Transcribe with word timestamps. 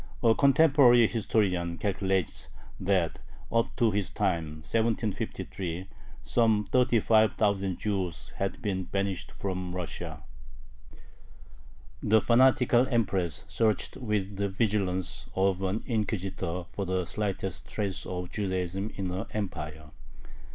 A 0.23 0.33
contemporary 0.33 1.05
historian 1.05 1.77
calculates 1.77 2.47
that 2.79 3.19
up 3.51 3.75
to 3.75 3.91
his 3.91 4.09
time 4.09 4.63
(1753) 4.65 5.87
some 6.23 6.65
35,000 6.71 7.77
Jews 7.77 8.33
had 8.37 8.59
been 8.63 8.85
banished 8.85 9.31
from 9.33 9.75
Russia. 9.75 10.23
The 12.01 12.19
fanatical 12.19 12.87
Empress 12.87 13.45
searched 13.47 13.95
with 13.95 14.37
the 14.37 14.49
vigilance 14.49 15.27
of 15.35 15.61
an 15.61 15.83
inquisitor 15.85 16.65
for 16.71 16.83
the 16.83 17.05
slightest 17.05 17.69
trace 17.69 18.03
of 18.03 18.31
Judaism 18.31 18.91
in 18.95 19.11
her 19.11 19.27
Empire. 19.35 19.91